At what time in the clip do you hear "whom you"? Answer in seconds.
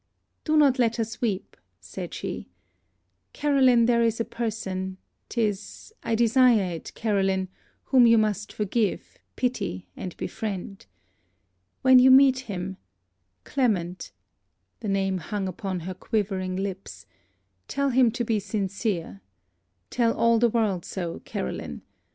7.83-8.17